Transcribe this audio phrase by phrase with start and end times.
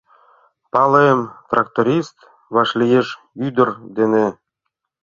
[0.71, 1.19] ...Палем,
[1.49, 2.17] тракторист
[2.53, 3.07] вашлиеш
[3.47, 4.25] ӱдыр дене